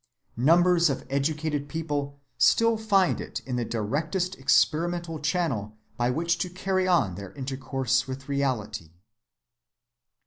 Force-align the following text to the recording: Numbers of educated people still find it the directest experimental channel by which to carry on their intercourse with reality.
Numbers 0.37 0.89
of 0.89 1.05
educated 1.11 1.69
people 1.69 2.19
still 2.39 2.75
find 2.75 3.21
it 3.21 3.39
the 3.45 3.63
directest 3.63 4.35
experimental 4.35 5.19
channel 5.19 5.77
by 5.95 6.09
which 6.09 6.39
to 6.39 6.49
carry 6.49 6.87
on 6.87 7.13
their 7.13 7.33
intercourse 7.33 8.07
with 8.07 8.27
reality. 8.27 8.89